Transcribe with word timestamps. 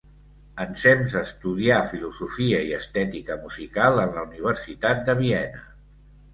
Ensems 0.63 1.13
estudià 1.21 1.77
filosofia 1.91 2.63
i 2.71 2.75
estètica 2.79 3.39
musical 3.45 4.03
en 4.07 4.19
la 4.19 4.27
Universitat 4.33 5.09
de 5.11 5.19
Viena. 5.25 5.67